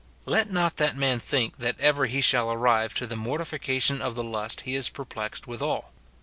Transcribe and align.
Let 0.25 0.49
not 0.49 0.77
that 0.77 0.95
man 0.97 1.19
think 1.19 1.59
that 1.59 1.79
ever 1.79 2.07
he 2.07 2.21
shall 2.21 2.51
arrive 2.51 2.95
to 2.95 3.05
the 3.05 3.13
mortifica 3.13 3.79
tion 3.79 4.01
of 4.01 4.15
the 4.15 4.23
lust 4.23 4.61
he 4.61 4.73
is 4.73 4.89
perplexed 4.89 5.45
withal. 5.45 5.93